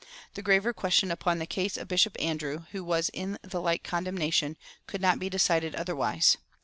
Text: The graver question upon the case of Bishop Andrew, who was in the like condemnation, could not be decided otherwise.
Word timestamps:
The 0.33 0.41
graver 0.41 0.73
question 0.73 1.11
upon 1.11 1.37
the 1.37 1.45
case 1.45 1.77
of 1.77 1.87
Bishop 1.87 2.17
Andrew, 2.19 2.65
who 2.71 2.83
was 2.83 3.09
in 3.09 3.37
the 3.43 3.61
like 3.61 3.83
condemnation, 3.83 4.57
could 4.87 4.99
not 4.99 5.19
be 5.19 5.29
decided 5.29 5.75
otherwise. 5.75 6.37